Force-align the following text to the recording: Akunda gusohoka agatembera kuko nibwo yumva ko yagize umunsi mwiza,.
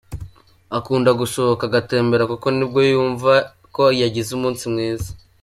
Akunda 0.77 1.09
gusohoka 1.19 1.63
agatembera 1.65 2.23
kuko 2.31 2.47
nibwo 2.55 2.79
yumva 2.91 3.31
ko 3.75 3.83
yagize 4.01 4.29
umunsi 4.33 4.63
mwiza,. 4.71 5.09